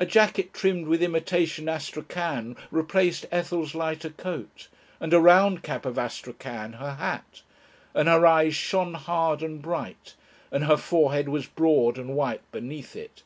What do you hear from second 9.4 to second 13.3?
and bright, and her forehead was broad and white beneath it.